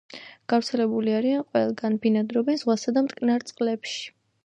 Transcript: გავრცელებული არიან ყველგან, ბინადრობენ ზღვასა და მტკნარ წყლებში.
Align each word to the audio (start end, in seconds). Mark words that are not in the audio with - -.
გავრცელებული 0.53 1.13
არიან 1.17 1.45
ყველგან, 1.51 2.01
ბინადრობენ 2.07 2.61
ზღვასა 2.65 2.97
და 2.99 3.07
მტკნარ 3.11 3.51
წყლებში. 3.53 4.15